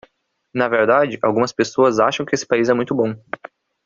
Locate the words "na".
0.51-0.67